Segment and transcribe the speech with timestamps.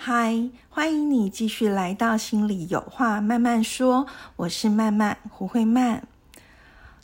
[0.00, 6.06] 嗨，欢迎你继续来到心里有话慢慢说，我是慢慢胡慧曼。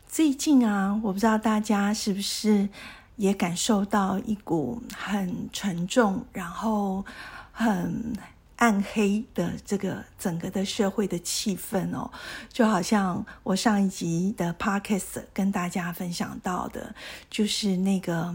[0.06, 2.69] 最近啊，我不知道大家是不是
[3.16, 7.05] 也感受到一股很沉重，然后
[7.50, 8.12] 很
[8.56, 12.08] 暗黑的这个整个的社会的气氛哦，
[12.48, 16.95] 就好像我上一集的 podcast 跟大家分享到的，
[17.28, 18.33] 就是那个。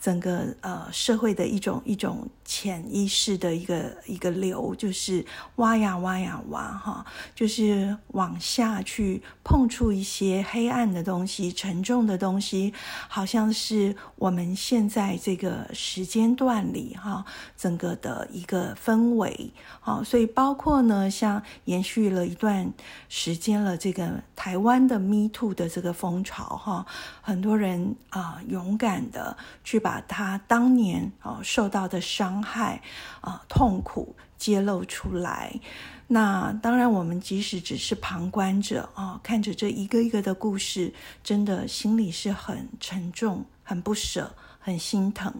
[0.00, 5.22] 整个呃社会的一种一种潜意识的一个一个流，就是
[5.56, 7.04] 挖呀挖呀挖哈，
[7.34, 12.72] 就是往下去碰触一些黑暗的东西、沉重的东西，
[13.08, 17.22] 好像是我们现在这个时间段里哈，
[17.54, 22.72] 整个的一个氛围好，所以包括呢，像延续了一段
[23.10, 26.86] 时间了，这个台湾的 Me Too 的这个风潮哈，
[27.20, 29.89] 很多人啊勇敢的去把。
[29.90, 32.80] 把他当年啊受到的伤害
[33.20, 35.58] 啊痛苦揭露出来，
[36.06, 45.34] 那当然我们即使只是旁观者啊，看着这一个一个的故事，真的心里是很沉重、很不舍、很心疼。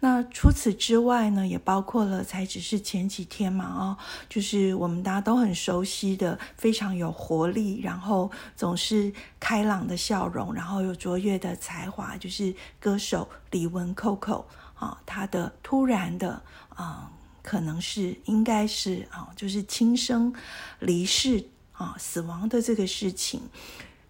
[0.00, 3.96] 那除此之外呢，也包括了，才只是前几天嘛，哦，
[4.28, 14.44] 就是我们大家都很熟悉的，非常有活力，然后总是开朗的笑容，然后有卓越的才华，就是歌手李玟 Coco
[14.74, 17.10] 啊，她的突然的啊，
[17.42, 20.34] 可能是应该是啊，就是轻生
[20.78, 23.40] 离世啊，死亡的这个事情，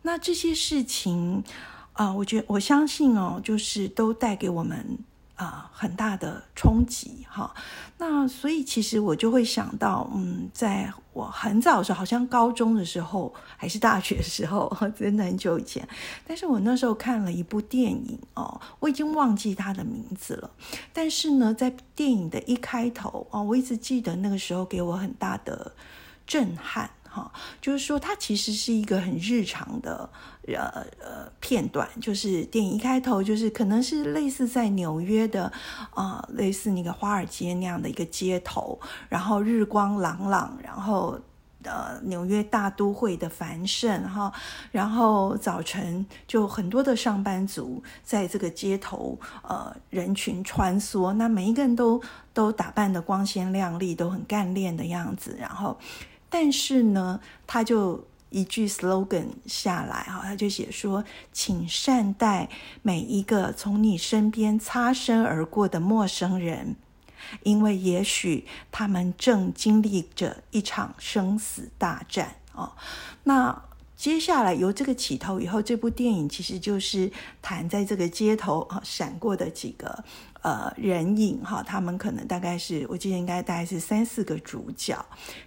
[0.03, 1.45] 那这些事情
[1.93, 4.99] 啊，我觉我相信哦，就是都带给我们。
[5.36, 7.54] 啊，很大的冲击哈。
[7.98, 15.86] 那所以其实我就会想到，嗯，在我很早的时候，好像高中的时候还是大学的时候， 真的很久以前。
[16.26, 20.50] 但是我那时候看了一部电影哦，我已经忘记它的名字了。
[20.92, 25.72] 但是呢，在电影的一开头啊，我一直记得那个时候给我很大的
[26.26, 26.91] 震撼。
[27.16, 27.32] 哈，
[27.62, 30.10] 就是说，它其实是一个很日常的
[30.47, 35.50] 呃呃片段，就是电影一开头，就是可能是类似在纽约的
[35.94, 38.78] 啊，类似那个华尔街那样的一个街头，
[39.09, 41.19] 然后日光朗朗，然后
[41.62, 44.31] 呃纽约大都会的繁盛哈，
[44.71, 51.98] 然后早晨就很多的上班族在这个街头呃人群穿梭，那每一个人都
[52.34, 55.78] 都打扮的光鲜亮丽，都很干练的样子，然后。
[56.28, 62.48] 但是呢，他就一句 slogan 下来哈，他就写说：“请善待
[62.82, 66.76] 每一个从你身边擦身而过的陌生人，
[67.44, 72.72] 因为也许他们正经历着一场生死大战哦。”
[73.25, 73.62] 那
[73.97, 77.10] 接下来由这个起头以后，这部电影其实就是
[77.41, 80.04] 谈在这个街头啊闪过的几个。
[80.47, 84.97] 呃，人影哈，他们可能大概是我记得应该大概是三四个主角，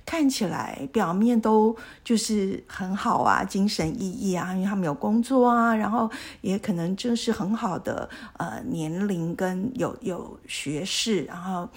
[0.06, 1.74] 看起来表面都
[2.04, 6.12] 就是很好啊，精神奕奕啊，因为他们有工作啊，然后
[6.42, 11.70] 也可能正是很好的呃年龄跟有有学识，然后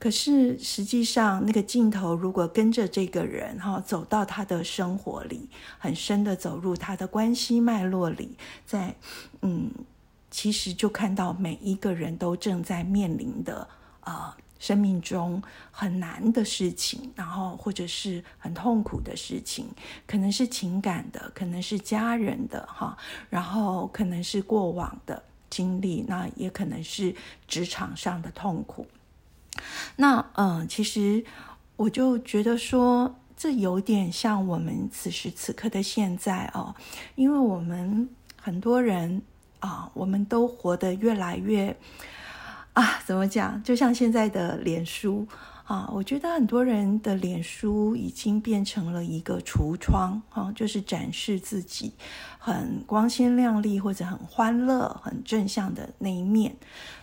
[0.00, 5.48] 可是实际上那个镜头如果跟着这个人哈走到他的生活里，
[5.78, 8.96] 很深的走入他的关系脉络里，在
[9.42, 9.70] 嗯。
[10.36, 13.66] 其实就看到每一个人都正在面临的
[14.00, 19.66] 啊生命中很难的事情，然后或者是很痛苦的事情，
[20.06, 22.98] 可能是情感的，可能是家人的哈，
[23.30, 27.16] 然后可能是过往的经历，那也可能是
[27.48, 28.86] 职场上的痛苦。
[29.96, 31.24] 那嗯，其实
[31.76, 36.74] 我就觉得说，这有点像我们此时此刻的现在哦，
[37.14, 39.22] 因为我们很多人。
[39.60, 41.76] 啊，我们都活得越来越
[42.72, 43.62] 啊，怎么讲？
[43.62, 45.26] 就像现在的脸书
[45.64, 51.92] 啊，我觉得很多人的脸书已经变成了一个橱窗啊，就是展示自己
[52.38, 56.56] 很光鲜亮丽或者很欢乐、很正向的那一面。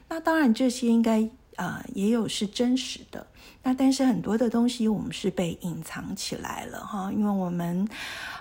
[0.10, 1.30] 那当然，这些应该。
[1.56, 3.26] 啊，也有是真实的，
[3.64, 7.88] 那但是很多的东西我们是被隐藏起来了哈，因为我们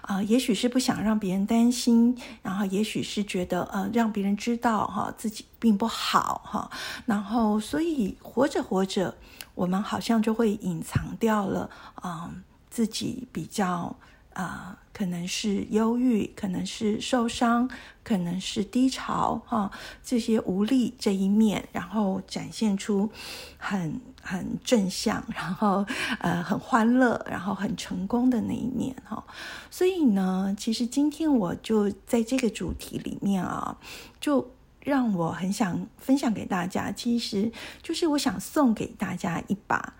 [0.02, 6.70] 啊，也许是不想让别人担心，然后也许是觉得呃，让别人知道哈自己并不好哈，
[7.06, 9.14] 然后所以活着活着，
[9.54, 12.30] 我们好像就会隐藏掉了啊。
[12.70, 13.94] 自己比较
[14.34, 14.78] 啊。
[14.94, 17.68] 可能是忧郁，可能是受伤，
[18.04, 19.70] 可能是低潮，哈，
[20.04, 23.10] 这些无力这一面，然后展现出
[23.56, 25.86] 很很正向，然后
[26.20, 29.24] 呃很欢乐，然后很成功的那一面，哈。
[29.70, 33.78] 所以呢，其实今天我就在这个主题里面啊，
[34.20, 34.52] 就
[34.84, 37.50] 让我很想分享给大家，其实
[37.82, 39.94] 就是我想送给大家一把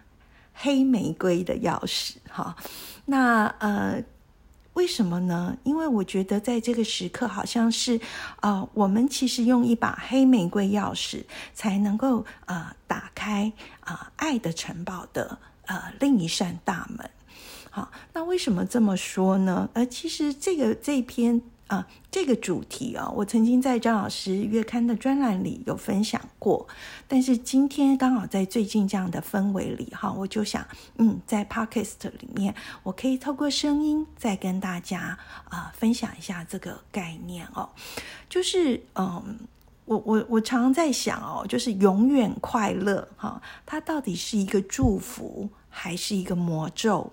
[0.52, 2.54] 黑玫瑰的钥匙，哈。
[3.06, 4.04] 那呃。
[4.74, 5.56] 为什么呢？
[5.64, 8.00] 因为我觉得在这个时刻，好像是，
[8.40, 11.24] 呃，我们其实用一把黑玫瑰钥匙，
[11.54, 17.10] 才能够呃打开啊爱的城堡的呃另一扇大门。
[17.70, 19.68] 好，那为什么这么说呢？
[19.74, 21.42] 呃，其实这个这篇。
[21.72, 26.68] 啊，这个主题啊，我曾经在张老师月刊的专栏里有分享过，
[27.08, 30.66] 但是今天刚好在最近这样的氛围里哈，我就想，
[30.98, 37.70] 嗯，在 podcast 里面，我可以透过声音再跟大家啊分享一下这个概念哦，
[38.28, 39.38] 就是嗯，
[39.86, 47.10] 我我我常常在想哦，就是永远快乐哈，它到底是一个祝福还是一个魔咒？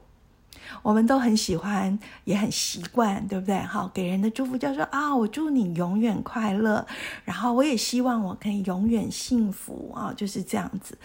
[0.82, 3.60] 我们都很喜欢，也很习惯，对不对？
[3.60, 6.86] 好，给人的祝福叫做啊，我祝你永远快乐，
[7.26, 10.98] 然后我也希望我可以永远幸福啊，就是这样子。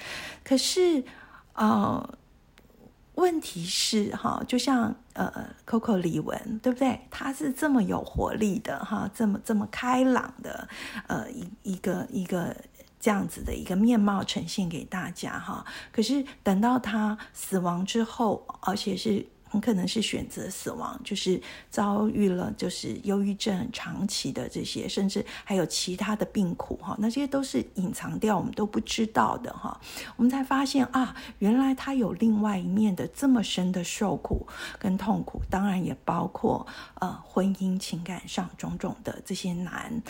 [0.42, 1.04] 可是，
[1.54, 2.18] 呃，
[3.14, 5.30] 问题是哈，就像呃
[5.66, 7.00] ，Coco 李玟，对不对？
[7.10, 10.68] 她是这么有活力的哈，这么这么开朗的，
[11.06, 12.56] 呃，一一个一个
[12.98, 15.64] 这样子的一个面貌呈现给大家哈。
[15.92, 19.26] 可是等到他死亡之后，而且是。
[19.54, 21.40] 很可能是选择死亡，就是
[21.70, 29.80] 遭遇了就是忧郁症长期的这些，甚至还有其他的病苦哈，那这些都是隐藏掉我们都不知道的哈。
[30.16, 34.44] 我们才发现啊，原来他有另外一面的这么深的受苦
[34.76, 40.02] 跟痛苦，当然也包括呃婚姻情感上种种的这些难。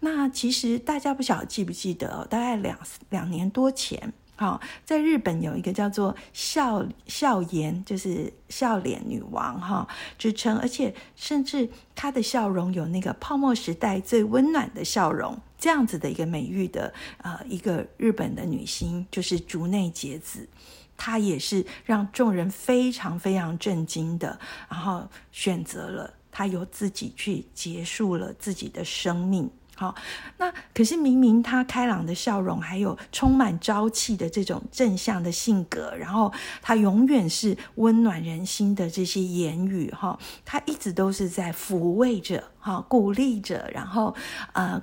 [0.00, 4.12] 那其实大家不晓得记不记得，大概两两年多前。
[4.40, 20.48] 好，在日本有一个叫做笑笑颜，就是笑脸女王哈之称，而且甚至她的笑容有那个泡沫时代最温暖的笑容这样子的一个美誉的呃一个日本的女星，就是竹内结子，
[20.96, 24.40] 她也是让众人非常非常震惊的，
[24.70, 29.50] 然后选择了她由自己去结束了自己的生命。
[29.80, 29.94] 好，
[30.36, 36.30] 那可是明明他开朗的笑容，还有充满朝气的这种正向的性格，然后
[36.60, 44.14] 他永远是温暖人心的这些言语，哈，他一直都是在抚慰着，哈，鼓励着，然后
[44.52, 44.82] 呃，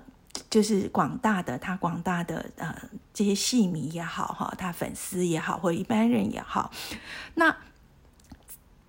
[0.50, 2.76] 就是广大的他广大的呃
[3.14, 6.72] 这些戏迷也好，哈，他粉丝也好，或一般人也好，
[7.36, 7.56] 那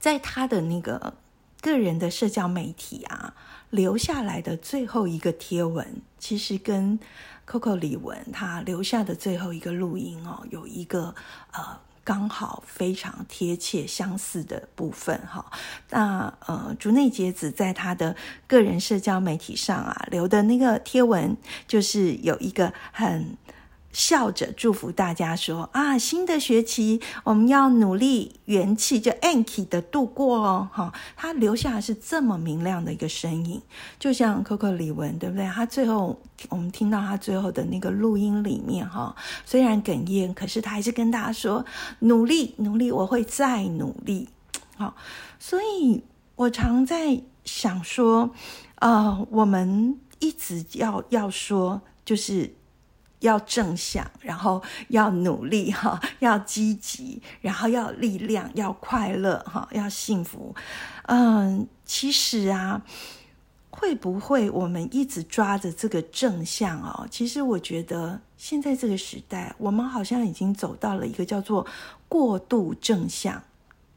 [0.01, 1.19] 在他的那个
[1.61, 3.35] 个人的社交媒体啊。
[3.71, 5.87] 留下来的最后一个贴文，
[6.19, 6.99] 其实跟
[7.47, 11.15] Coco 李玟她留下的最后一个录音哦，有一个
[11.53, 15.45] 呃刚好非常贴切相似的部分哈。
[15.91, 18.17] 那呃，竹内结子在她的
[18.47, 21.37] 个人社交媒体上啊留的那个贴文，
[21.67, 23.37] 就是有一个很。
[23.99, 33.61] 笑着祝福大家说：“啊，新的学期我们要努力元气就 Anki 的度过哦。”哈，他留下是这么明亮的一个身影，
[33.99, 35.45] 就像 Coco 李玟，对不对？
[35.49, 36.17] 他最后
[36.49, 41.65] 我们听到他最后的那个录音里面，哈，虽然哽咽，可是他还是跟大家说
[41.99, 44.29] ：“努力，努力，我会再努力。”
[44.79, 44.95] 好，
[45.41, 46.05] 所以
[46.37, 48.31] 我常在想说，
[48.77, 52.55] 呃，我们一直要要说，就是。
[53.21, 60.55] 要正向，然后要努力哈， 要积极，然后要力量，要快乐哈，要幸福。
[61.07, 62.83] 嗯，其实啊，
[63.71, 67.07] 会不会我们一直抓着这个正向哦？
[67.11, 71.67] 其实我觉得现在这个时代，我们好像已经走到了一个叫做
[72.09, 73.43] 过度正向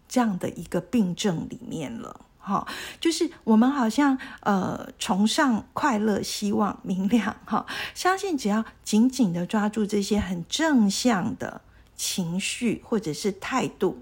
[0.07, 2.21] 这样的一个病症里面了。
[2.43, 2.67] 哈，
[2.99, 11.61] 就是我们好像呃崇尚快乐、希望、明亮，哈，相信只要紧紧的抓住这些很正向的
[11.95, 14.01] 情绪或者是态度，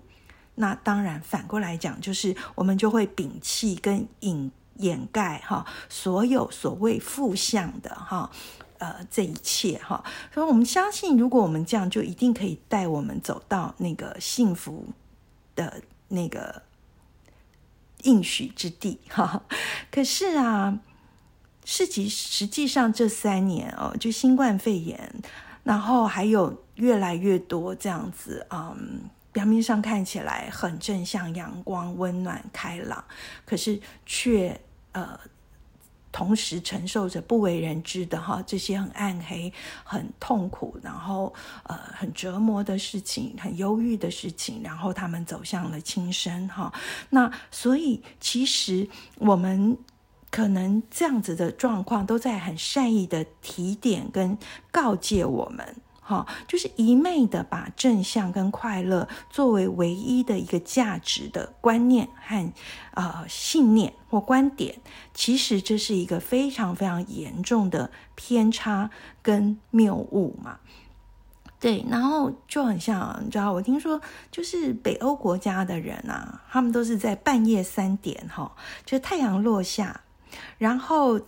[0.55, 8.31] 那当然反过来讲，就是我们就会摒弃跟隐掩盖哈所有所谓负向的哈
[8.77, 10.01] 呃这一切哈，
[10.33, 14.87] 所以我们相信，如果我们这样，就一定可以带我们走到那个幸福
[15.55, 16.63] 的那个。
[18.03, 19.43] 应许之地， 哈。
[19.91, 20.79] 可是啊，
[21.65, 25.13] 实际实际上这三年哦，就新冠肺炎，
[25.63, 29.01] 然后还有越来越多这样子，嗯，
[29.31, 33.03] 表面上看起来很正向、阳光、温暖、开朗，
[33.45, 34.59] 可是却
[34.91, 35.19] 呃。
[36.11, 39.51] 同时承受着不为人知的哈这些很暗黑、
[39.83, 46.73] 很痛苦，然后呃很折磨的事情、很忧郁的事情，然后他们走向了轻生哈。
[47.09, 48.87] 那所以其实
[49.17, 49.77] 我们
[50.31, 54.37] 可能这样子的状况，都在很善意的提点跟
[54.71, 55.75] 告诫我们。
[56.09, 62.51] 好，就是一昧的把正向跟快乐作为唯一的一个价值的观念和
[62.95, 64.79] 呃信念或观点，
[65.13, 68.89] 其实这是一个非常非常严重的偏差
[69.21, 70.57] 跟谬误嘛。
[71.59, 74.01] 对，然后就很像，你知道，我听说
[74.31, 78.51] 就是北欧国家的人啊，他们都是在半夜三点哈，
[78.83, 80.01] 就太阳落下，
[80.57, 81.19] 然后。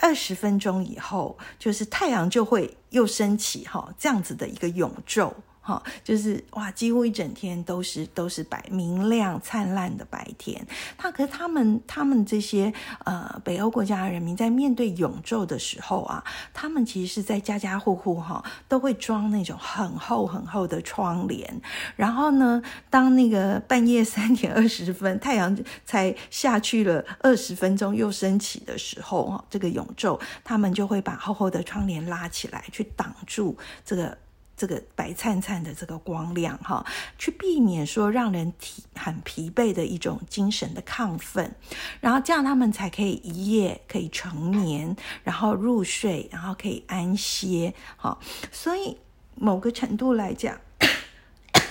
[0.00, 5.32] 二十分钟以后，就是太阳就会又升起，哈，这样子的一个永昼。
[5.60, 10.66] 哈，就是哇，几乎一整天都是都是白明亮灿烂的白天。
[10.96, 12.72] 他可是他们他们这些
[13.04, 16.24] 呃北欧国家的人民在面对永昼的时候啊，
[16.54, 21.60] 他们其实是在家家户户哈都会装那种很厚很厚的窗帘。
[21.94, 34.16] 然后呢，当那个半夜三点二十分，太阳才下去了二十分钟又升起的时候哈，这个永昼，他们就会把厚厚的窗帘拉起来，去挡住这个。
[34.60, 36.84] 这个白灿灿的这个光亮，哈，
[37.16, 41.56] 去避免说让人体很疲惫的一种精神的亢奋，
[41.98, 48.18] 然后这样他们才可以一夜可以成眠，然后入睡，然后可以安歇，哈。
[48.52, 48.98] 所以
[49.34, 50.60] 某个程度来讲。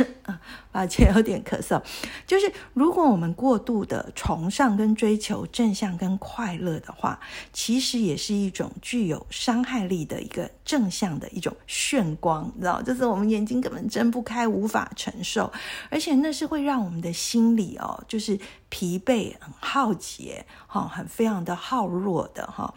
[0.71, 1.81] 抱歉，有点咳嗽。
[2.27, 7.19] 就是如果我们过度的崇尚跟追求正向跟快乐的话，
[7.51, 15.51] 其实也是一种具有伤害力的一个正向的一种炫光，你知道，就是我们眼睛根本睁不开，无法承受，
[15.89, 18.39] 而且那是会让我们的心理哦，就是
[18.69, 22.73] 疲惫、很耗竭，哈，很非常的耗弱的哈。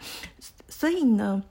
[0.67, 1.43] 所以呢。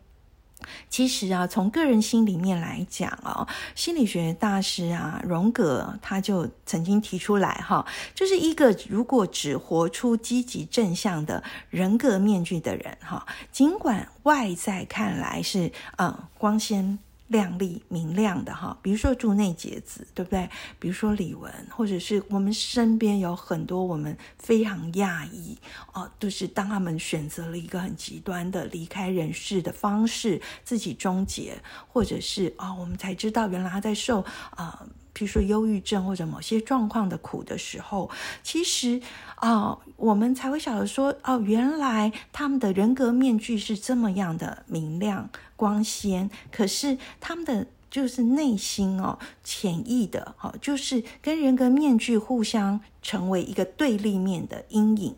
[0.88, 16.99] 其实啊，从个人心里面来讲哦，心理学大师啊，荣格他就曾经提出来哈，就是一个如果只活出积极正向的人格面具的人哈，尽管外在看来是嗯光鲜。
[17.33, 20.49] 亮丽明亮的哈，比如说竹内结子，对不对？
[20.79, 25.59] 比如说李玟，或者是我们身边有很多我们非常讶异
[25.95, 34.87] 哦，就是当他们选择了一个很极端的离开人世的方式，自己终结，或者是啊，我们才知道原来他在受啊。
[35.12, 38.11] 比如说忧郁症或者某些状况的苦的时候，
[38.42, 39.00] 其实
[39.37, 55.14] 啊，我们才会晓得说，哦，原来他们的人格面具是这么样的明亮光鲜，可是他们的就是内心哦，潜意的，哦，就是跟人格面具互相成为一个对立面的阴影。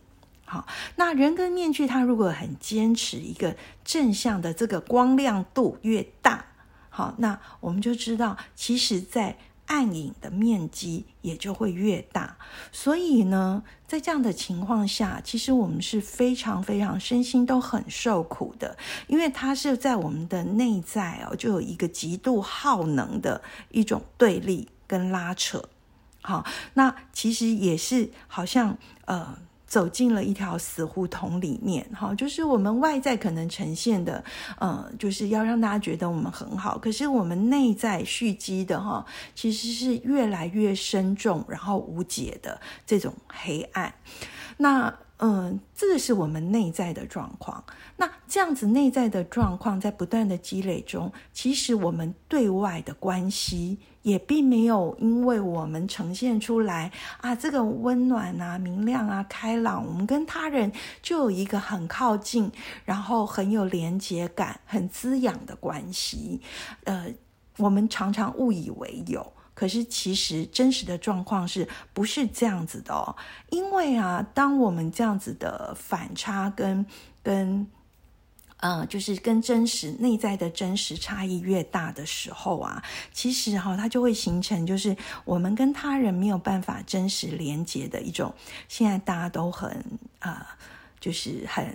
[0.46, 6.46] 好，那人格面具它如果很坚持一个正向的这个光亮度越大，
[6.90, 12.36] 好，那我们就知道，其实，在暗影的面积也就会越大，
[12.70, 25.62] 所以呢，在这样的情况下，其实我们是非常非常身心都很受苦的，因为它是在我们的内在哦，就有一个极度耗能的一种对立跟拉扯。
[26.22, 26.44] 好，
[26.74, 29.38] 那其实也是好像呃。
[29.74, 34.22] 走进了一条死胡同里面，哈，就是我们外在可能呈现的，
[34.60, 39.04] 呃，就是要让大家觉得我们很好，可是我们内在蓄积的，哈，
[39.34, 43.92] 其实是越来越深重，然后无解的这种黑暗。
[44.58, 47.64] 那，嗯，这个是我们内在的状况。
[47.96, 53.78] 那这样子内在的状况在不断的积累中，其实我们对外的关系。
[54.04, 56.92] 也并没有因为我们呈现出来
[57.22, 62.52] 啊，这个温暖啊、明亮啊、开朗，我们跟他人就有一个很靠近，
[62.84, 66.42] 然后很有连接感、很滋养的关系。
[66.84, 67.06] 呃，
[67.56, 73.16] 我们常常误以为有，可是其实真实的状况是不是这样子的哦？
[73.50, 76.84] 因为啊，当我们这样子的反差跟
[77.22, 77.66] 跟。
[78.58, 82.82] 嗯，就是跟真实内在的真实差异越大的时候啊，
[83.12, 84.96] 其实哈，它就会形成就是
[85.26, 88.32] 我们跟他人没有办法真实连接的一种。
[88.66, 89.84] 现在大家都很
[90.20, 90.56] 啊。
[91.04, 91.70] 就是很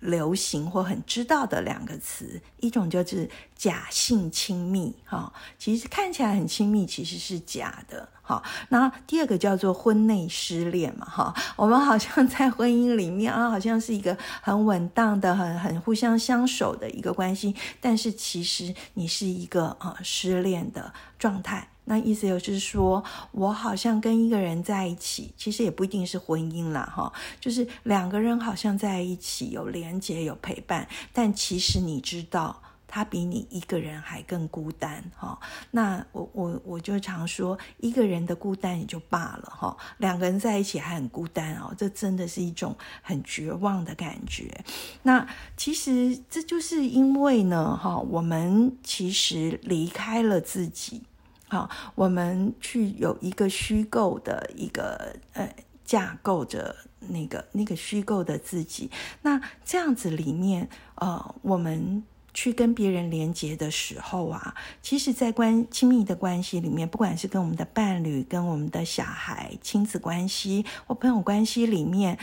[0.00, 8.42] 流行或很知道的两个词，一种就是假性亲密，哈，其实看起来很亲密，其实是假的，哈。
[8.70, 21.68] 那第二个叫做婚内失恋嘛，哈，我们好像在婚姻里面啊， 好像是一个很稳当的、很很互相相守的一个关系，但是其实你是一个啊失恋的状态。
[21.84, 32.62] 那意思就是说，我好像跟一个人在一起，其实也不一定是婚姻啦，哈，就是两个人好像在一起有连接、有陪伴，但其实你知道。
[32.94, 35.40] 他比你一个人还更孤单，哈。
[35.70, 39.74] 那我我我就常说，一个人的孤单也就罢了，哈。
[39.96, 44.62] 两个人在一起还很孤单哦，这真的是一种很绝望的感觉。
[45.04, 51.00] 那其实这就是因为呢，哈，我们其实离开了自己，
[51.48, 55.50] 好，我们去有一个虚构的一个呃
[55.82, 58.90] 架构着那个那个虚构的自己。
[59.22, 62.04] 那这样子里面，呃，我们。
[62.34, 72.18] 去跟别人连接的时候啊，其实，在关亲密的关系里面，不管是跟我们的伴侣、跟我们的小孩、亲子关系或朋友关系里面，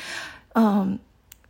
[0.53, 0.97] 嗯，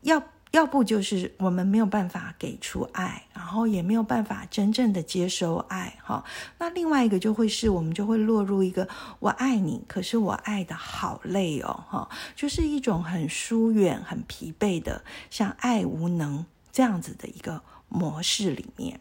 [0.01, 6.25] 要要不就是我们没有办法给出爱，然后也没有办法真正的接收爱，哈。
[6.57, 8.89] 那另外一个就会是我们就会落入一个
[9.19, 17.61] 我爱你，可是我爱的好累哦，哈，就是一种很疏远、很疲惫的，像爱无能这样子的一个。
[17.89, 18.99] 模式里面，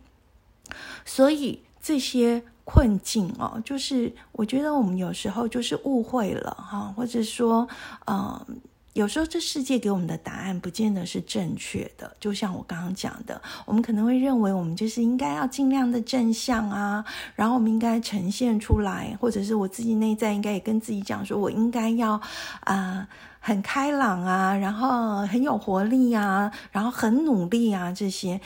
[1.05, 7.69] 所以这些困境哦，就是我觉得我们有时候就是误会了哈，或者说，
[8.07, 8.47] 呃，
[8.95, 12.15] 有时候这世界给我们的答案不见得是正确的。
[12.19, 17.05] 就像我刚刚讲的，我们可能会认为我们就是应该要尽量的正向啊，
[17.35, 22.21] 然后我们应该呈现出来，或者是我自己内在应该也跟自己讲说，我应该要
[22.61, 23.09] 啊。
[23.49, 28.39] 很开朗啊，然后很有活力啊，然后很努力啊，这些，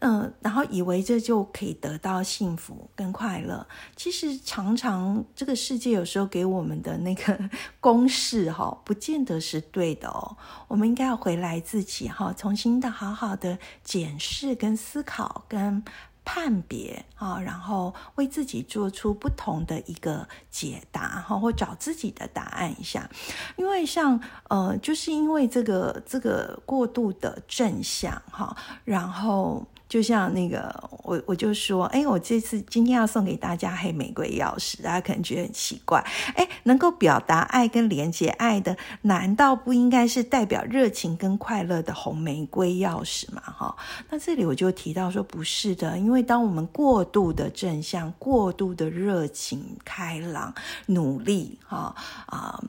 [0.00, 3.66] 嗯，然后以为这就可以得到幸福跟快乐。
[3.96, 7.40] 其实常常这个世界有时候给我们的那个
[7.80, 10.36] 公式哈，不见得是对的哦。
[10.68, 15.82] 我们应该要回来自己哈，重新的好好的检视跟思考跟。
[16.32, 23.10] 判别啊，然后为自己做出不同的一个解答哈，或找自己的答案一下。
[23.56, 29.66] 因为像呃，就是因为这个这个过度的正向哈，然后。
[29.90, 30.72] 就像那个，
[31.02, 35.98] 我我就说，哎，我这次今天要送给大家黑玫瑰钥匙，大家可能觉得很奇怪，
[36.36, 43.42] 哎，能够表达爱跟连接爱的，难道不应该是代表热情跟快乐的红玫瑰钥匙吗？
[43.42, 43.76] 哈，
[44.08, 50.54] 那这里我就提到说，不是的，因为当我们过度的正向、过度的热情、开朗、
[50.86, 51.92] 努力，哈
[52.26, 52.62] 啊，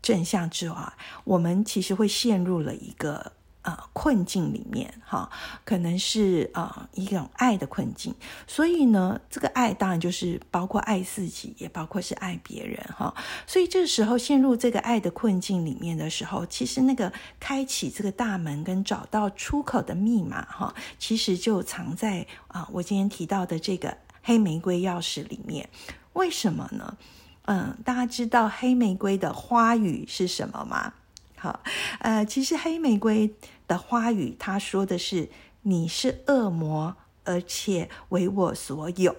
[0.00, 0.76] 正向之外，
[1.24, 3.32] 我们其实会陷入了一个。
[3.68, 5.28] 呃，困境里面哈，
[5.62, 8.14] 可能是呃一种爱的困境，
[8.46, 13.14] 所以呢，这个爱当然就是包括爱自己，也包括是爱别人哈。
[13.46, 25.68] 所以这时候陷入这个爱的困境里面的时候，其实那个开启这个大门跟找到出口的密码哈，其实就藏在啊我今天提到的这个黑玫瑰钥匙里面。
[26.14, 26.96] 为什么呢？
[27.42, 30.94] 嗯，大家知道黑玫瑰的花语是什么吗？
[31.38, 31.60] 好，
[32.00, 33.34] 呃，其实黑玫瑰
[33.66, 35.28] 的花语，它说的是
[35.62, 39.16] 你是恶魔，而且为我所有。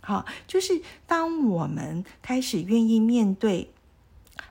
[0.00, 3.73] 好，就是当我们开始愿意面对。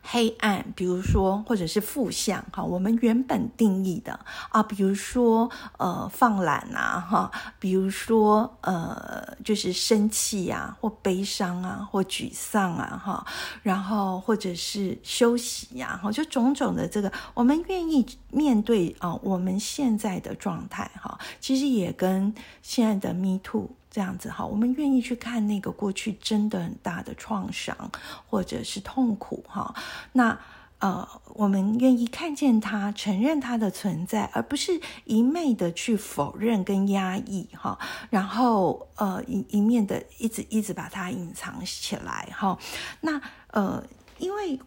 [0.02, 4.20] 黑暗，比如说，或者是负向，哈，我们原本定义的
[4.50, 13.26] 啊，比如说，呃，放懒啊，哈，比如说，呃，就是生气呀，或悲伤啊，或沮丧啊，哈，
[13.62, 23.70] 然后或者是休息呀，哈，就种种的这个，我们愿意面对啊，我们现在的状态，哈，其实也跟现在的 Me Too。
[23.94, 27.92] 这样子哈，我们愿意去看那个过去真的很大的创伤
[28.28, 29.76] 或者是痛苦哈。
[30.14, 30.38] 那
[30.80, 37.78] 呃，我们愿意看见它，承认它的存在，而不是一昧的去否认跟压抑哈。
[38.10, 42.58] 然后呃，一一面的一直一直把它隐藏起来哈。
[43.00, 43.82] 那呃，
[44.18, 44.60] 因为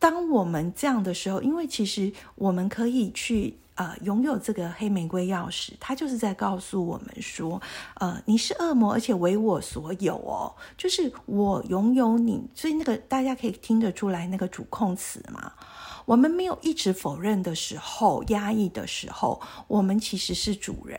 [0.00, 3.56] 当我们这样的时候，因为其实我们可以去。
[3.76, 7.58] 呃，拥有这个黑玫瑰钥匙，它就是在告诉我们说，
[7.94, 15.50] 呃，你是恶魔，而且为我所有哦，就是我拥有你，所以那个大家可以听得出来那个主控词嘛。
[16.04, 20.98] 我们没有一直否认的时候，压抑的时候，我们其实是主人；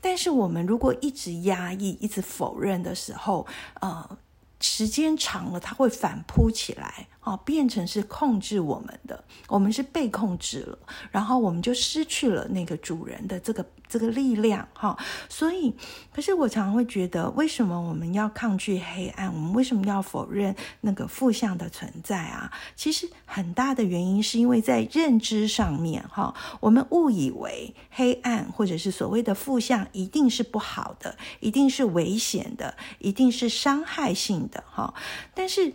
[0.00, 3.46] 但是我们如果一直压抑、一直否认的时候，
[3.82, 4.16] 呃，
[4.60, 7.08] 时间长了，它会反扑起来。
[7.24, 10.78] 哦，变成是控制我们的，我们是被控制了，
[11.10, 14.94] 然后我们就失去了那个主人的这个这个力量哈。
[15.28, 15.74] 所以，
[16.12, 19.32] 可是我常常会觉得，为什么我们要抗拒黑暗？
[19.32, 22.52] 我们为什么要否认那个负向的存在啊？
[22.76, 34.92] 其实很大的原因是因为在认知上面哈，我们误以为黑暗或者是所谓的负向一定是不好的，一定是危险的，一定是伤害性的哈。
[35.32, 35.72] 但是。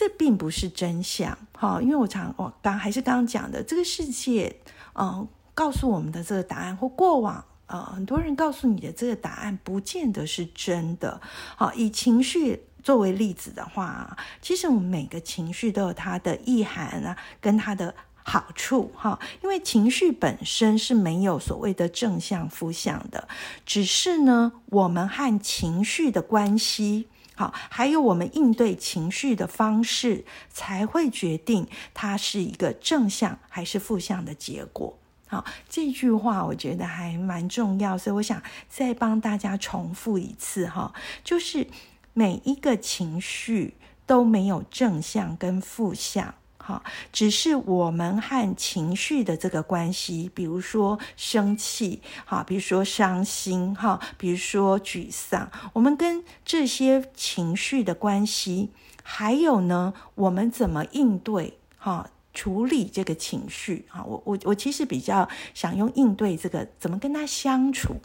[0.00, 4.56] 这并不是真相，哈，因为我常我刚还是刚刚讲的，这个世界，
[4.94, 11.20] 嗯，告诉我们的这个答案或过往，呃，很多人告诉你的这个答案，不见得是真的。
[11.54, 23.28] 好，以情绪作为例子的话，其实我们每个情绪都有它的意涵啊，跟它的好处，哈，因为情绪本身是没有所谓的正向负向的，
[23.66, 27.06] 只是呢，我们和情绪的关系。
[27.40, 34.98] 好，还有我们应对情绪的方式，才会决定它是一个正向还是负向的结果。
[35.26, 40.92] 好，这句话我觉得还蛮重要，所以我想再帮大家重复一次哈，
[41.24, 41.66] 就是
[42.12, 46.34] 每一个情绪都没有正向跟负向。
[46.62, 58.70] 好，只是我们和情绪的这个关系，比如说生气，哈，比如说伤心，哈，比如说沮丧，我们跟这些情绪的关系，
[59.02, 67.96] 还有呢，我们怎么应对，哈，处理这个情绪，哈，我我我其实比较想用应对这个，怎么跟他相处。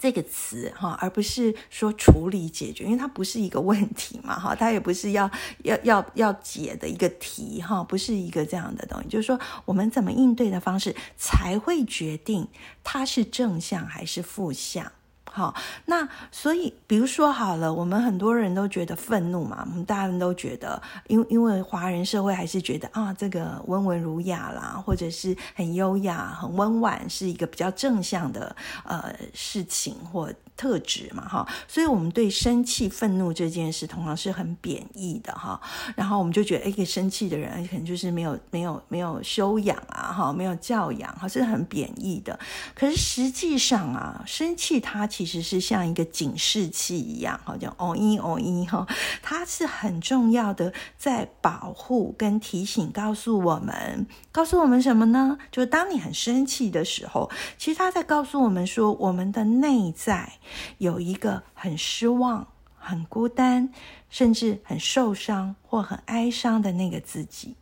[0.00, 5.30] 这个词哈，而不是说处理解决，因为它不是一个问题嘛哈，它也不是要
[5.62, 9.08] 要要要解的一个题哈，不是一个这样的东西。
[9.08, 12.48] 就是说，我们怎么应对的方式，才会决定
[12.82, 14.90] 它是正向还是负向。
[15.32, 15.54] 好，
[15.86, 30.28] 那所以，比如说好了，我们很多人都觉得愤怒嘛，我们大人都觉得，因因为华人社会还是觉得啊，这个温文儒雅啦，或者是很优雅、很温婉，是一个比较正向的呃事情或。
[30.60, 35.58] 特质嘛，哈，所以我们对生气、愤怒这件事，通常是很贬义的，哈。
[35.96, 42.38] 然后我们就觉得，一个生气的人，可能就是没有、没有、没有修养啊，哈，没有教养，哈，是很贬义的。
[42.74, 48.86] 可是实际上啊，生气它其实是像一个警示器一样，哈，叫哦一哦一，哈，
[49.22, 55.38] 它是很重要的，在保护跟提醒，告诉我们，告诉我们什么呢？
[55.50, 60.34] 就是当你很生气的时候，其实它在告诉我们说，我们的内在。
[60.78, 63.70] 有一个很失望、很孤单，
[64.08, 67.56] 甚至很受伤或很哀伤的那个自己。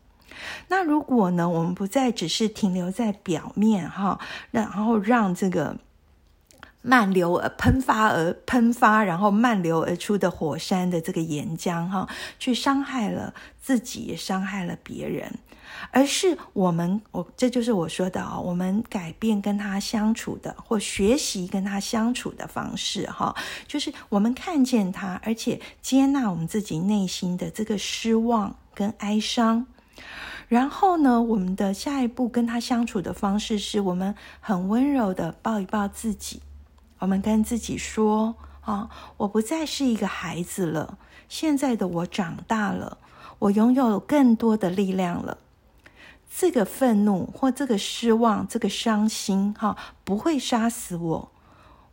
[0.68, 4.20] 那如果呢，我们不再只是停留在表面哈，
[4.50, 5.78] 然后让这个
[6.82, 15.38] 漫流而喷发而喷发，然后漫流而出的火山的这个岩浆哈，去伤害了自己，也伤害了别人。
[15.90, 23.34] 而是我们，我这就是我说的啊，我们改变跟他相处的，或学习跟他相处的方式，哈，
[23.66, 29.66] 就是我们看见他，而且接纳我们自己内心的这个失望跟哀伤。
[30.48, 36.40] 然后呢，我们的下一步跟他相处的方式，是我们很温柔的抱一抱自己，
[37.00, 38.88] 我们跟自己说啊，
[39.18, 40.96] 我不再是一个孩子了，
[41.28, 42.96] 现在的我长大了，
[43.40, 45.36] 我拥有更多的力量了。
[46.28, 51.30] 这个愤怒或这个失望、这个伤心，哈，不会杀死我。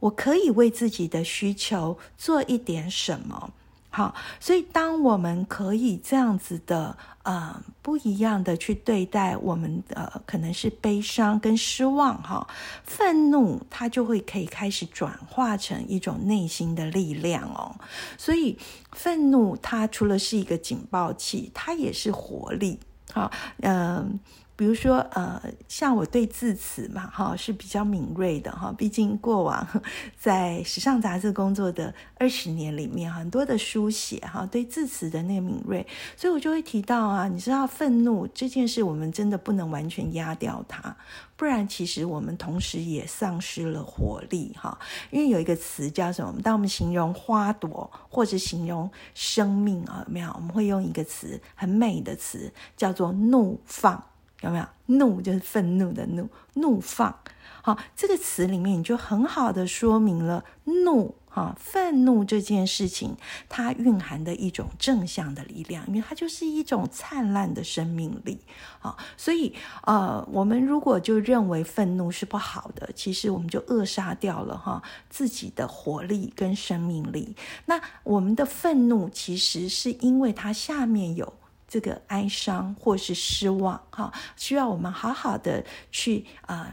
[0.02, 3.52] 我可以为自己的需求做一点什么，
[3.90, 4.14] 好。
[4.40, 12.46] 所以，当我们可以这样子的，呃，不一样的去对待我们，呃，可能是悲伤跟失望，哈，
[12.84, 17.74] 愤怒，它就会可以开始转化成一种内心的力量哦。
[18.18, 18.60] 所以，
[18.92, 22.80] 愤怒它除了是一个警报器，它也是活力。
[23.16, 24.20] 好，嗯，
[24.58, 29.68] 比如说，呃，像我对字词嘛，哈，是比较敏锐的，哈，毕竟过往
[30.18, 40.96] 在时尚杂志工作的二十年里面，很多的书写，哈，对字词的那个敏锐，所以我就会提到啊，你知道，愤怒这件事，我们真的不能完全压掉它，
[41.36, 44.80] 不然其实我们同时也丧失了活力，哈，
[45.12, 46.42] 因为有一个词叫什么？
[46.42, 50.32] 当我们形容花朵或者形容生命啊，有没有？
[50.36, 54.02] 我们会用一个词，很美的词，叫做怒放。
[54.46, 54.66] 有没有
[54.98, 57.18] 怒就是愤怒的怒，怒放。
[57.64, 63.18] 好，这个词里面你就很好的说明了怒哈，愤怒这件事情
[63.50, 68.40] 它蕴含的一种正向的力量，因为它就是一种灿烂的生命力
[68.82, 68.96] 啊。
[69.18, 77.36] 所以呃，我们如果就认为愤怒是不好的，其实我们就扼杀掉了哈自己的活力跟生命力。
[77.66, 81.34] 那我们的愤怒其实是因为它下面有。
[81.76, 85.62] 这个哀伤或是失望，哈，需要我们好好的
[85.92, 86.72] 去呃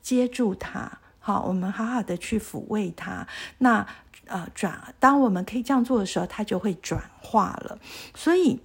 [0.00, 3.28] 接住它，好，我们好好的去抚慰它。
[3.58, 3.86] 那
[4.24, 7.78] 呃转，当我们可以这样做的时候，它就会转化了。
[8.14, 8.60] 所以。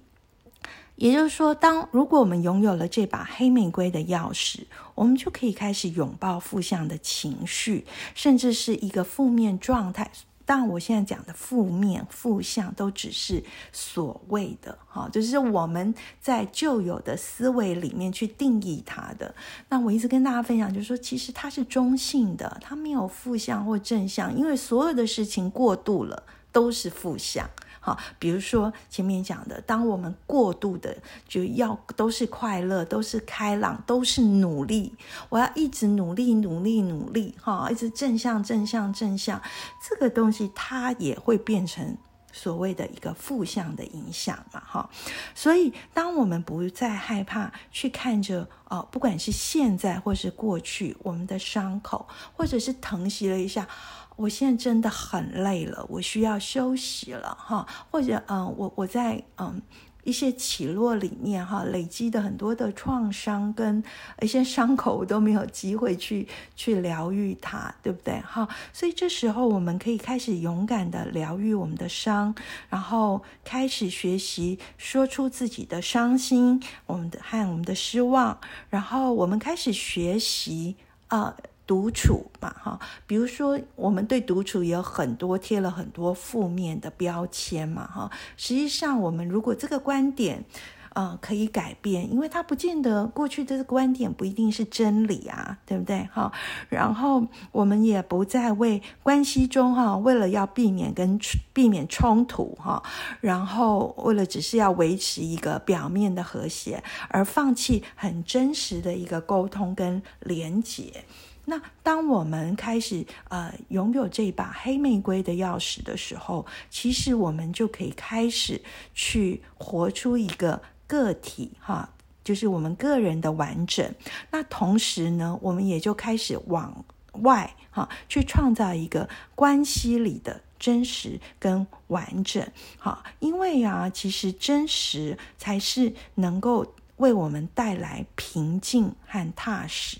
[0.96, 4.60] 也就是说，当如果我们拥有了这把黑玫瑰的钥匙，
[4.94, 10.12] 我们就可以开始拥抱负向的情绪，甚至是一个负面状态。
[10.46, 19.34] 但我现在讲的负面、负向，都只是所谓的哈，就是我们在旧有的思维里面去定义它的。
[19.68, 27.48] 那我一直跟大家分享，就是说，其实它是中性的，它没有负向或正向，因为所有的事情过度了都是负向。
[27.84, 30.96] 好，比如说前面讲的，当我们过度的
[31.28, 34.94] 就要都是快乐，都是开朗，都是努力，
[35.28, 39.38] 我要一直努力，努力，努力，哈，一直正向，正向，正向，
[39.86, 41.94] 这个东西它也会变成
[42.32, 44.88] 所谓的一个负向的影响嘛，哈。
[45.34, 53.68] 所以，当我们不再害怕去看着，哦，不管是现在或是过去，我们的伤口，或者是疼惜了一下。
[54.16, 59.60] 我现在真的很累了，我需要休息了哈，或者嗯，我我在嗯
[60.04, 63.82] 一些起落里面哈，累积的很多的创伤跟
[64.20, 68.46] 一些伤口，我都没有机会去去疗愈它，对不对哈？
[68.72, 72.34] 所以这时候我们可以开始勇敢的疗愈我们的伤，
[72.68, 80.76] 然后开始学习说出自己的伤心，我们的和我们的失望，然后我们开始学习
[81.08, 81.34] 啊。
[81.66, 88.10] 独处嘛，哈，比如说我们对独处也有很多贴了很多负面的标签嘛，哈。
[88.36, 90.44] 实际上，我们如果这个观点，
[90.90, 96.08] 呃，可以改变，因为它不见得过去的观点不一定是真理啊，对不对？
[96.12, 96.30] 哈，
[96.68, 101.18] 然后我们也不再为关系中哈，为了要避免跟
[101.52, 102.80] 避免冲突哈，
[103.20, 111.04] 然后为了只是要维持一个表面的和谐，而放弃很真实的一个沟通跟连结。
[111.46, 118.60] 那当我们开始呃拥有这把黑玫瑰的钥匙的时候，其实我们就可以开始
[118.94, 121.90] 去活出一个个体哈，
[122.22, 123.94] 就是我们个人的完整。
[124.30, 126.84] 那同时呢，我们也就开始往
[127.22, 132.46] 外哈去创造一个关系里的真实跟完整。
[132.78, 139.98] 哈，因为啊，其实真实才是能够为我们带来平静和踏实。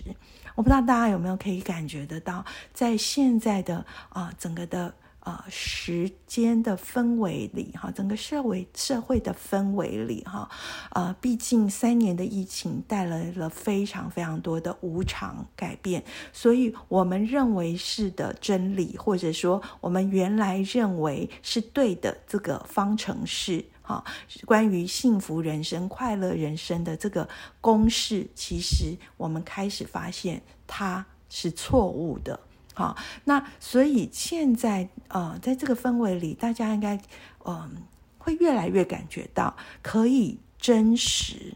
[0.54, 10.48] 我不知道大家有没有可以感觉得到，在现在的啊整个的啊时间的氛围里哈，整个社会社会的氛围里哈，
[10.90, 23.64] 呃，毕竟三年的疫情带来了非常非常多的无常改变，所以我们认为是的真理，或者说我们原来认为是对的这个方程式。
[23.86, 24.02] 好，
[24.46, 27.28] 关于幸福人生、快乐人生的这个
[27.60, 32.40] 公式，其实我们开始发现它是错误的。
[32.72, 36.98] 好，那所以现在呃，在这个氛围里，大家应该
[37.44, 37.82] 嗯，
[38.16, 41.54] 会越来越感觉到可以真实，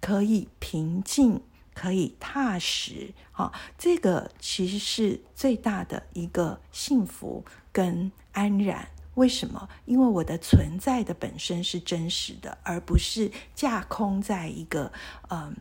[0.00, 1.42] 可以平静，
[1.74, 3.12] 可以踏实。
[3.30, 8.88] 好，这个其实是最大的一个幸福跟安然。
[9.18, 9.68] 为什么？
[9.84, 14.92] 因为我的存在的本身是真实的，而不是架空在一个
[15.28, 15.54] 嗯，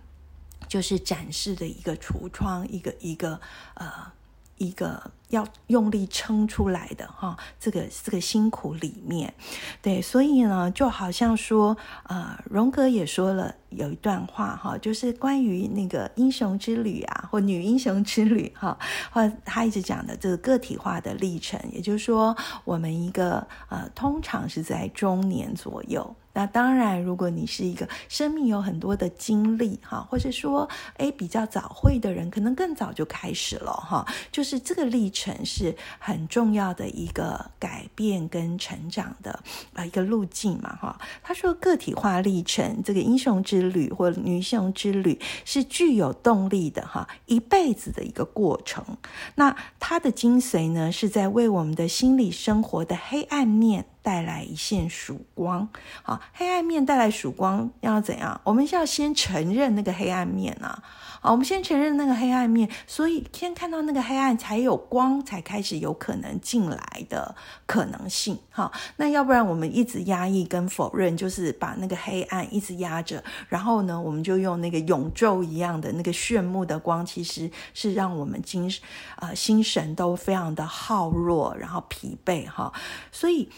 [0.67, 3.41] 就是展示的一个橱窗，一个一个
[3.74, 4.12] 呃。
[4.58, 9.34] 一个要用力撑出来的哈，这个这个辛苦里面，
[9.82, 18.78] 对，所以呢，就好像说，呃，荣格也说了有一段话哈，就是关于那个英雄之旅啊，或女英雄之旅哈，
[19.12, 26.15] 或他一直讲的这个个体化的历程，也就是说，我们一个呃，通常是在中年左右。
[26.38, 34.06] 那当然，如果你是一个生命有很多的经历哈，或者说诶比较早会的人，可能更早就开始了哈。
[34.32, 39.39] 就是这个历程是很重要的一个改变跟成长的
[39.73, 41.02] 啊一个路径嘛哈。
[41.23, 48.86] 他说个体化历程，这个英雄之旅或女性之旅是具有动力的哈，一辈子的一个过程。
[49.34, 53.88] 那它的精髓呢，是在为我们的心理生活的黑暗面。
[54.08, 55.67] 带来一线曙光，
[56.02, 58.39] 好，黑暗面带来曙光要怎样？
[58.46, 60.82] 我们要先承认那个黑暗面啊。
[61.20, 68.38] 好，我们先承认那个黑暗面，所以先看到那个黑暗，才有光，才开始有可能进来的可能性。
[68.50, 78.72] 好，那要不然我们一直压抑跟否认，就是把那个黑暗一直压着，然后呢，我们就用那个永昼一样的那个炫目的光，其实是让我们精
[79.17, 82.72] 呃心神都非常的耗弱，然后疲惫哈，
[83.12, 83.50] 所以。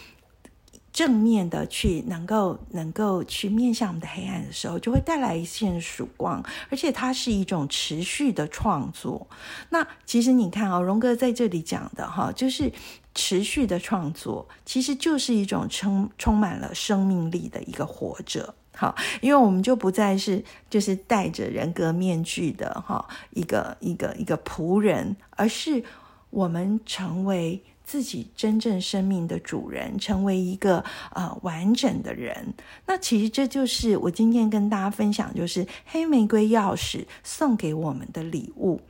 [0.92, 9.26] 正面的去能够能够去面向我们的黑暗的时候，就会带来一线曙光，而且它是一种持续的创作。
[9.68, 12.72] 那其实你看啊，荣哥在这里讲的哈，就是
[13.14, 18.52] 持续的创作，其实就是一种充充满了生命力的一个活着。
[18.74, 25.84] 好，因为我们就不再是就是戴着人格面具的哈一个一个一个仆人，而是
[26.30, 27.62] 我们成为。
[27.90, 32.54] 自己真正生命的主人，成为一个呃完整的人。
[32.86, 38.80] 那其实这就是我今天跟大家分享，就是黑玫瑰钥匙送给我们的礼物。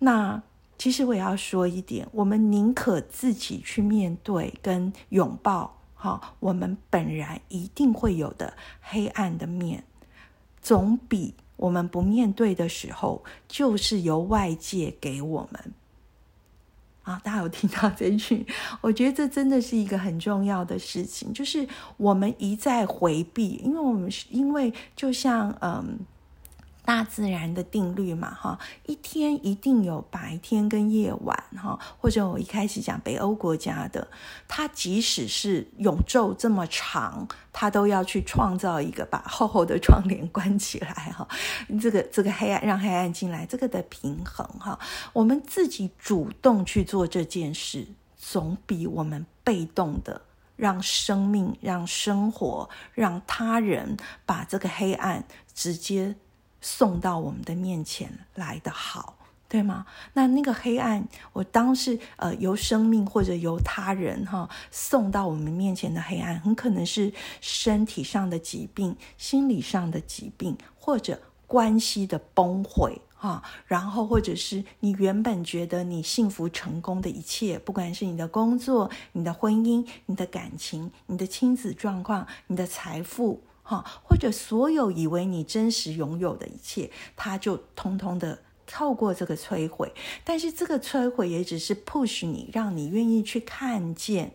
[0.00, 0.42] 那
[0.76, 9.84] 其实我也要说一点，我们宁可自己去面对跟拥抱，哈，我们本然一定会有的黑暗的面，
[10.60, 15.72] 总比我们不面对的时候，就是由外界给我们。
[17.08, 18.46] 啊，大家有听到这句？
[18.82, 21.66] 我觉得这真的是一个很重要的事情，就是
[21.96, 25.98] 我们一再回避，因为我们是因为就像嗯。
[26.88, 34.08] 大自然的定律嘛，哈，一天一定有白天跟夜晚，哈，或者我一开始讲北欧国家的，
[34.48, 41.28] 它即使是永昼这么长，它都要去创造一个把厚厚的窗帘关起来，哈，
[41.78, 44.78] 这个这个黑暗让黑暗进来，这个的平衡，哈，
[45.12, 50.22] 我们自己主动去做这件事，总比我们被动的
[50.56, 55.22] 让生命、让生活、让他人把这个黑暗
[55.52, 56.16] 直接。
[56.60, 59.16] 送到我们的面前来的好，
[59.48, 59.86] 对吗？
[60.12, 73.42] 那那个黑暗，我当是呃由生命或者由他人哈送到我们面前的黑暗，很可能是身体上的疾病、心理上的疾病，或者关系的崩毁哈。
[73.66, 83.42] 然后或者是你原本觉得你幸福成功的一切，不管是你的工作、你的婚姻、你的感情、你的亲子状况、你的财富。
[83.68, 89.92] 哈，或者所有以为你真实拥有的一切，它就通通的透过这个摧毁。
[90.24, 94.32] 但是这个摧毁也只是 push 你，让你愿意去看见，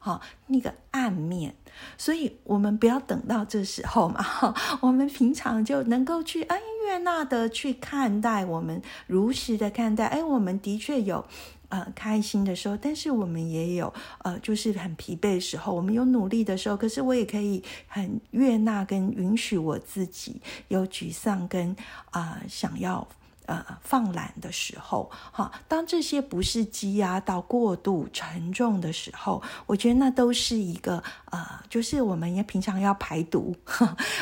[0.00, 1.54] 哈，那个暗面。
[1.96, 11.24] 所以我们不要等到这时候嘛，哈，我们平常就能够去恩悦纳的去看待，我们如实的看待，哎，我们的确有。
[11.72, 15.74] 呃，开心的时候，但是我们也有呃，就是很疲惫的时候。
[15.74, 21.74] 我们有努力的时候，可是我也可以很悦纳跟允许我自己有沮丧跟
[22.10, 23.08] 啊想要。
[23.46, 33.54] 呃，放懒的时候，哈，当这些不是积压到过度沉重的时候，我觉得那都是一个呃，就是我们也平常要排毒，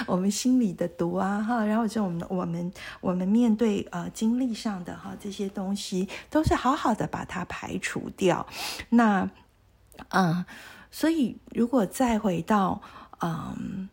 [0.07, 8.47] 我们心里的毒啊，哈，然后就我们我们我们面对呃经历上的哈这些东西，都是好好的把它排除掉。
[8.89, 9.29] 那
[10.09, 10.45] 嗯，
[10.91, 12.81] 所以如果再回到
[13.21, 13.89] 嗯。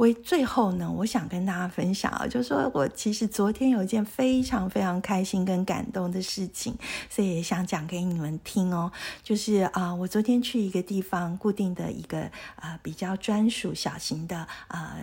[0.00, 6.74] 为最后呢，我想跟大家分享啊，就是说我其实昨天有一件非常非常开心跟感动的事情，
[7.08, 8.90] 所以也想讲给你们听哦。
[9.22, 12.22] 就是啊，我昨天去一个地方，固定的一个
[12.56, 14.96] 啊比较专属小型的啊。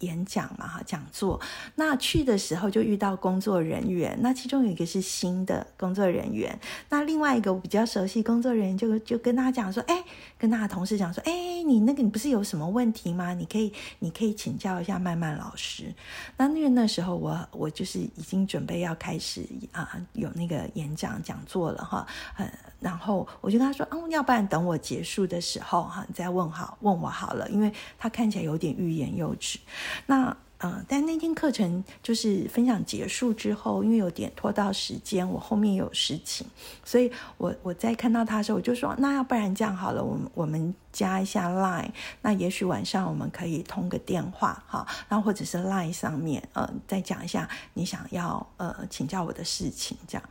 [0.00, 1.40] 演讲嘛哈，讲座。
[1.74, 10.04] 那去的时候就遇到工作人员，那其中有一个是新的工作人员，那另外一个我比较熟悉工作人员就就跟他讲说，哎，
[10.38, 13.32] 跟他的同事讲说，哎，你那个你不是有什么问题吗？
[13.34, 15.94] 你可以你可以请教一下曼曼老师。
[16.36, 22.06] 那因为那时候我我就是已经准备要开始啊有那个演讲讲座了哈，
[22.38, 29.58] 嗯，然后我就跟他说，嗯，要不然等我结束的时候哈，你再问好问我好了，因为他看起来有点欲言又止。
[30.06, 36.46] 那呃，但那天课程就是分享结束之后，因为有点拖到时间，我后面有事情，
[36.82, 41.90] 所以我我在看到他的时候，我就说，那要不然这样好了，我们我们加一下 Line，
[42.22, 50.26] 那也许晚上我们可以通个电话，哈，然后或者是 Line 上面，呃，再讲一下你想要呃请教我的事情，这样。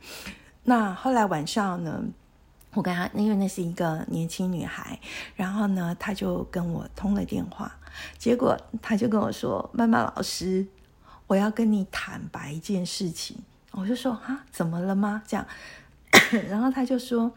[0.64, 2.02] 那后来晚上呢？
[2.74, 5.00] 我跟他，因为那是一个年轻女孩，
[5.34, 7.74] 然后呢，他就跟我通了电话，
[8.18, 10.66] 结果他就跟我说：“曼曼老师，
[11.26, 13.36] 我要跟你坦白一件事情。”
[13.72, 15.46] 我就说：“啊，怎么了吗？”这样，
[16.48, 17.32] 然后他就说。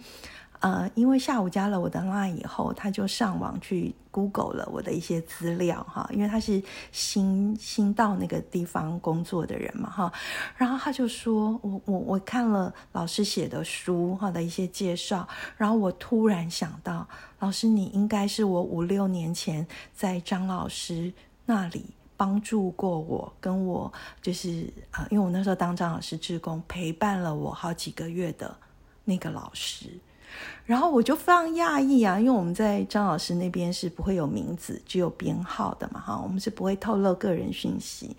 [0.59, 10.11] 呃，因为下午加了我的 line 以后，他就上网去 Google 了我的一些资料哈，因为他是新新到那个地方工作的人嘛哈，
[10.57, 17.07] 然后他就说我我我看了老师写的书哈的一些介绍，然后我突然想到，
[17.39, 21.13] 老师你应该是我五六年前在张老师
[21.45, 21.85] 那里
[22.17, 23.89] 帮助过我，跟我
[24.21, 28.53] 就是呃，因为我那时候当张老师志工，陪伴了我好几个月的
[29.05, 29.89] 那个老师。
[30.65, 38.15] 然后我就非常讶异啊，因为我们在张老师那边是不会有名字，只有编号的嘛，哈，我们是不会透露个人讯息。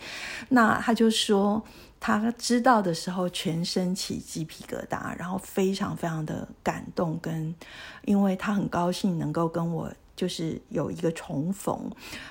[0.49, 1.63] 那他就说。
[2.03, 7.55] 他知道的时候，全身起鸡皮疙瘩，然后非常非常的感动，跟
[8.07, 11.79] 因为他很高兴能够跟我就是有一个重逢，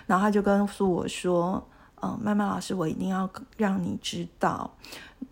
[0.07, 1.63] 然后他就告诉我说
[2.01, 4.75] ：“嗯，曼曼老师，我一定要让你知道，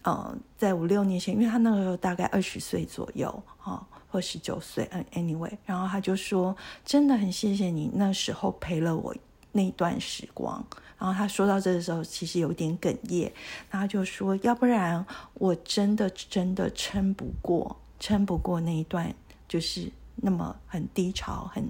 [0.04, 3.84] 嗯，在五六年前，因为他那个时候大概二十岁左右，哈，
[4.18, 9.16] 二十九岁，嗯，anyway，然后他就说，真的很谢谢你那时候陪了我
[9.52, 10.66] 那段时光。”
[10.98, 13.32] 然后他说到这的时候，其实有点哽咽，
[13.70, 15.06] 然后就说：“要不然
[15.36, 19.14] 我真的真的撑不过，撑不过那一段，
[19.48, 21.70] 就是那么很低潮、很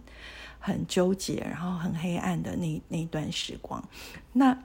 [0.57, 3.83] 很纠结，然后很黑暗的那那段时光。”
[4.31, 4.57] 那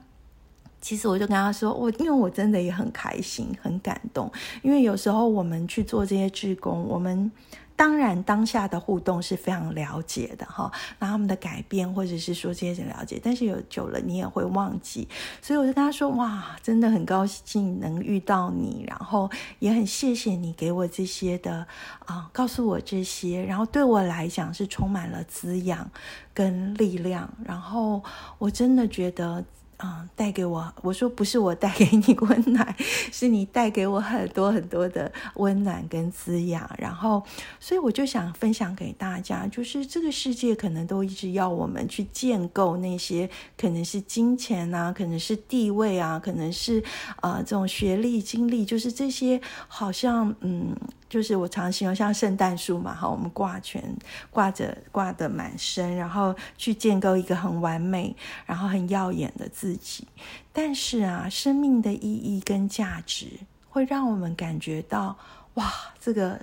[0.79, 4.31] 其实我就跟他说：“我因为我真的也很开心、很感动，
[4.61, 7.29] 因为有时候我们去做这些志工，我们。”
[7.75, 15.07] 当然，当下的互动是非常了解的哈，那他们的改变或者是说这些人了解，但是有久了你也会忘记，
[15.41, 21.65] 所以我就跟他说：哇，真的很高兴能遇到你，然后也很谢谢你给我这些的
[22.05, 25.89] 啊，告诉我这些，然后对我来讲是充满了滋养
[26.33, 28.03] 跟力量，然后
[28.37, 29.43] 我真的觉得。
[29.85, 32.73] 嗯，带给我，我说不是我带给你温暖，
[33.11, 36.69] 是你带给我很多很多的温暖跟滋养。
[36.77, 37.21] 然后，
[37.59, 46.81] 所以我就想分享给大家，就是这个世界可能都一直要我们去建构那些可能是金钱啊，可能是地位啊，可能是
[47.17, 50.73] 啊这种学历、经历，就是这些好像嗯。
[51.13, 53.83] 就是我常形容像圣诞树嘛，哈，我们挂全
[54.31, 58.15] 挂着挂的满身，然后去建构一个很完美，
[58.47, 60.07] 然后很耀眼的自己。
[60.51, 63.27] 但是啊，生命的意义跟价值
[63.69, 65.15] 会让我们感觉到，
[65.53, 66.41] 哇，这个。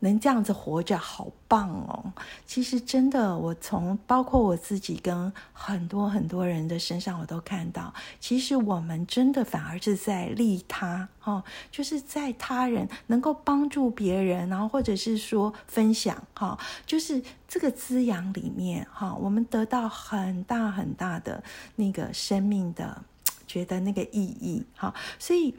[0.00, 2.12] 能这样子活着，好棒哦！
[2.46, 21.42] 其实真的，我从包括我自己跟很多很多人的身上，我都看到，其实我们真的反而是在利他哦，就是在他人能够帮助别人，然后或者是说分享哈，就是这个滋养里面哈，我们得到很大很大的
[21.76, 23.02] 那个生命的
[23.46, 25.54] 觉得那个意义哈，所以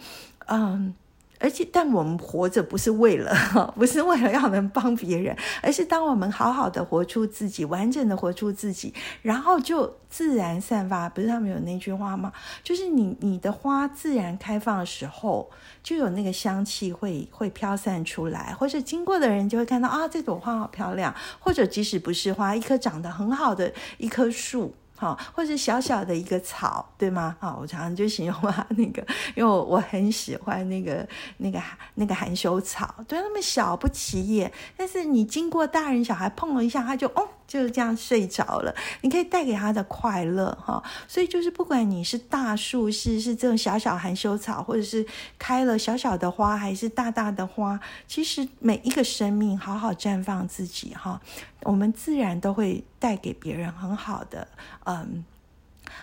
[0.46, 0.94] 嗯。
[1.40, 3.32] 而且，但我们活着不是为了，
[3.78, 11.08] 不是为了要能帮别人，而是当我们好好的活出自己，完整的活出自己，然后就自然散发。
[11.10, 12.32] 不是他们有那句话吗？
[12.64, 15.50] 就是你你的花自然开放的时候，
[15.84, 21.14] 就有那个香气会会飘散出来，或者经过的人就会看到啊，这朵花好漂亮。
[21.40, 24.74] 或者即使不是花，一棵长得很好的一棵树。
[24.98, 27.38] 好，或是小小的一个草，对吗？
[27.40, 31.62] 好，我常常就形容啊，那个，因为我我很喜欢那个那个
[31.94, 37.30] 那个含羞草，对，那么小不起眼，但是你经过大人小孩碰了一下，它就哦。
[37.48, 45.06] 就是这样睡着了，你可以带给他的快乐哈，所以就是不管你是大树，是是这种小小含羞草，或者是
[45.40, 51.22] 开了小小的花，还是大大的花，其实每一个生命好好绽放自己哈，
[51.62, 54.48] 我们自然都会带给别人很好的
[54.84, 55.24] 嗯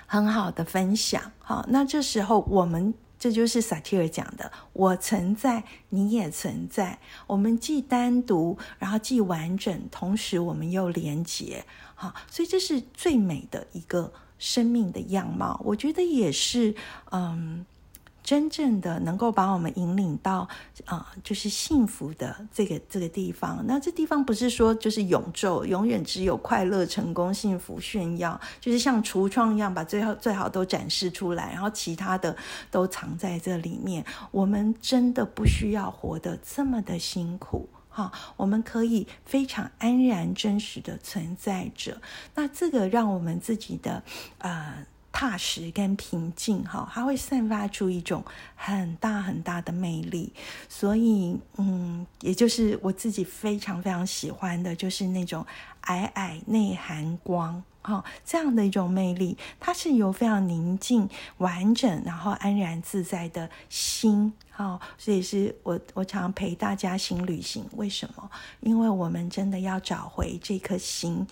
[0.06, 1.64] 很好的分享哈。
[1.68, 2.94] 那这时候我们。
[3.24, 6.98] 这就是萨提尔讲的：“我存在，你也存在。
[7.26, 11.64] 我们既单独，然后既完整，同时我们又连结。
[11.94, 15.58] 好，所以这是最美的一个生命的样貌。
[15.64, 16.74] 我觉得也是，
[17.12, 17.64] 嗯。”
[18.24, 20.48] 真正的能够把我们引领到
[20.86, 23.62] 啊，就是幸福的这个这个地方。
[23.66, 32.34] 那这地方不是说就是永昼，永远只有快乐、成功、幸福炫耀，就是像橱窗一样，把最后最好都展示出来，然后其他的
[32.70, 34.02] 都藏在这里面。
[34.30, 42.00] 我们真的不需要活得这么的辛苦，哈，我们可以非常安然、真实的存在着。
[42.34, 44.02] 那这个让我们自己的
[44.38, 44.78] 啊。
[45.14, 48.24] 踏实跟平静，哈，它会散发出一种
[48.56, 50.32] 很大很大的魅力。
[50.68, 55.46] 所以，嗯，也就是我自己非常非常喜欢的，就是那种
[55.82, 59.38] 矮矮内涵光，哈，这样的一种魅力。
[59.60, 64.32] 它是由非常宁静、完整，然后安然自在的心。
[64.50, 68.30] 好，所以是我我常陪大家行旅行，为什么？
[68.60, 71.26] 因为我们真的要找回这颗心，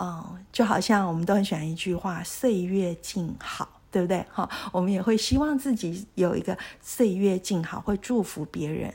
[0.00, 4.24] 嗯，就好像我们都很喜欢一句话：“岁月静好”，对不对？
[4.30, 8.94] 好，我们也会希望自己有一个岁月静好，会祝福别人。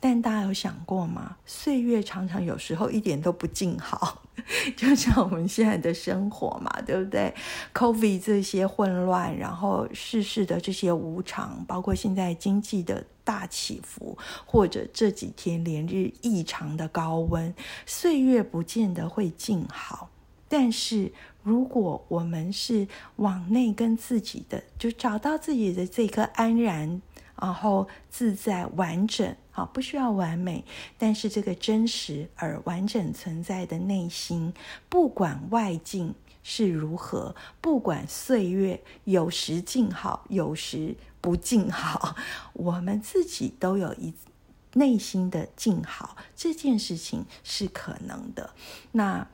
[0.00, 1.36] 但大家有想过吗？
[1.44, 4.22] 岁月常常有时候一点都不静好，
[4.76, 7.32] 就像我们现在的生活嘛，对不对
[7.74, 13.04] ？Covid 这些混乱，然后世事的这些无常，包括现在经济的。
[13.22, 17.54] 大起伏，或者这几天连日异常的高温，
[17.86, 20.10] 岁月不见得会静好。
[20.48, 21.12] 但是，
[21.44, 27.00] 如果我们是往内跟自己的，就找到自己的这颗安然，
[27.40, 29.36] 然后自在、完整，
[29.66, 30.64] 不需要完美，
[30.98, 34.52] 但是这个真实而完整存在的内心，
[34.88, 42.16] 不管外境是如何，不管岁月有时静好，有时不静好，
[42.52, 44.14] 我们自己都有一
[44.74, 48.54] 内心的静好，这件事情是可能的。
[48.92, 49.26] 那。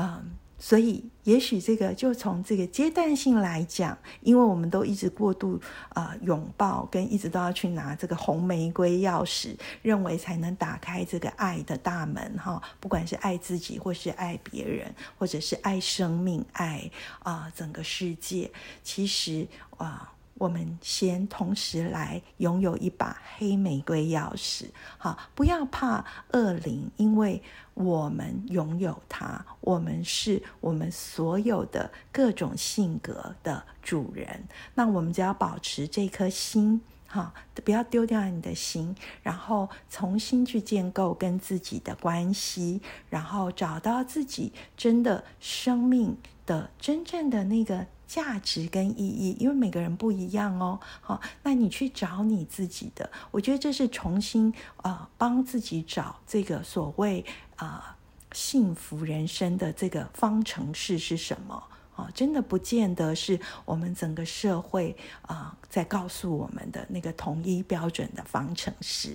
[0.00, 12.60] 嗯，所以也许这个就从这个阶段性来讲，因为我们都一直过度啊拥抱，跟一直都要去拿这个红玫瑰钥匙，认为才能打开这个爱的大门哈。
[12.80, 16.90] 不管是爱自己，或是爱别人，或者是爱生命、爱
[17.20, 18.50] 啊整个世界，
[18.82, 19.46] 其实
[19.76, 20.12] 啊。
[20.38, 24.66] 我们先同时来拥有一把黑玫瑰钥匙，
[24.96, 27.42] 好，不要怕恶灵，因为
[27.74, 34.44] 我们拥有它，我们是我们所有的各种性格的主人。
[34.74, 37.34] 那我们只要保持这颗心，哈，
[37.64, 42.80] 不要丢掉你的心，然后重新去建构跟自己的关系，
[43.10, 46.16] 然后找到自己真的生命
[46.46, 47.84] 的真正的那个。
[48.08, 50.80] 价值跟意义，因为每个人不一样哦。
[51.02, 57.24] 好，那你去找你自己的，我觉得这是重新啊帮自己找这个所谓
[57.56, 57.96] 啊
[58.32, 61.62] 幸福人生的这个方程式是什么
[61.94, 62.08] 啊？
[62.14, 69.14] 真的不见得是我们整个社会啊在告诉我们的那个统一标准的方程式，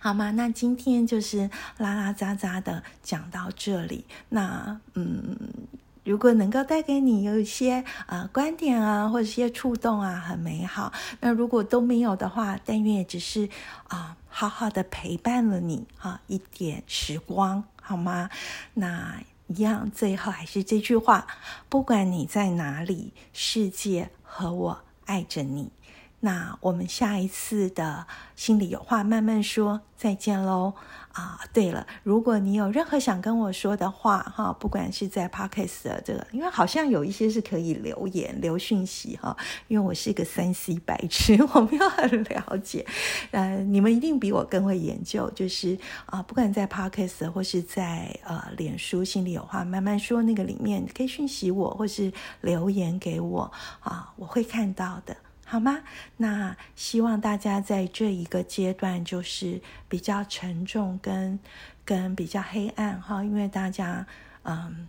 [0.00, 0.32] 好吗？
[0.32, 5.38] 那今天就是拉拉杂杂的讲到这里，那嗯。
[6.10, 10.92] 如果能够带给你有一些啊观点啊，或者一些触动啊，很美好。
[11.20, 13.48] 那如果都没有的话，但愿也只是
[13.86, 18.28] 啊好好的陪伴了你啊一点时光，好吗？
[18.74, 21.28] 那一样，最后还是这句话：
[21.68, 25.70] 不管你在哪里，世界和我爱着你。
[26.22, 30.74] 那我们下一次的心里有话慢慢说，再见喽。
[31.12, 39.36] 啊，对了，如果你有任何想跟我说的话，哈，不管是在 Podcast 的这个，因为好像有一些是可以留言、留讯息哈。
[39.66, 42.86] 因为我是一个三 C 白痴， 我没有很了解。
[43.32, 53.50] 呃，你们一定比我更会研究，就是啊，不管在 Podcast 或是在呃脸书心里有话慢慢说那个里面，可以讯息我，或是留言给我
[53.80, 55.16] 啊，我会看到的。
[55.50, 55.80] 好吗？
[56.16, 61.40] 那希望大家在这一个阶段，就是比较沉重跟
[61.84, 64.06] 跟比较黑暗哈，因为大家
[64.44, 64.86] 嗯，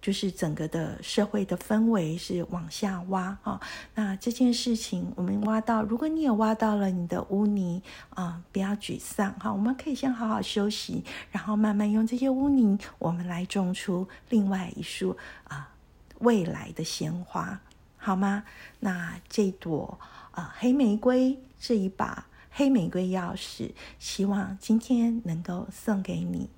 [0.00, 3.60] 就是整个的社会的氛围是往下挖哈。
[3.96, 15.16] 那这件事情我们挖到，如果你也挖到了你的污泥啊，不要沮丧哈，我们可以先好好休息，然后慢慢用这些污泥，我们来种出另外一束
[15.48, 15.72] 啊
[16.20, 17.60] 未来的鲜花。
[18.08, 18.44] 好吗？
[18.80, 19.98] 那这朵
[20.32, 26.48] 呃黑玫瑰这一把黑玫瑰钥匙，希望今天能够送给你。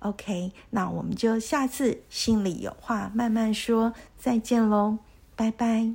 [0.00, 4.98] OK，那我们就下次心里有话慢慢说，再见喽，
[5.34, 5.94] 拜拜。